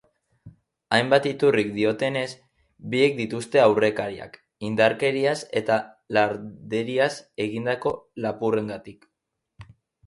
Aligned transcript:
Hainbat 0.95 1.25
iturrik 1.31 1.67
diotenez, 1.75 2.23
biek 2.95 3.13
dituzte 3.19 3.61
aurrekariak, 3.67 4.41
indarkeriaz 4.71 5.37
eta 5.63 5.81
larderiaz 6.19 7.13
egindako 7.49 7.95
lapurrengatik. 8.27 9.09